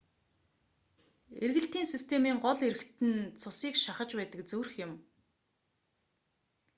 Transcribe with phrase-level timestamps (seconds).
[1.43, 4.93] эргэлтийн системийн гол эрхтэн нь цусыг шахаж байдаг зүрх юм